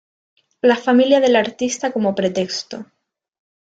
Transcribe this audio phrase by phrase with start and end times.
[0.61, 2.87] La familia del artista como pretexto".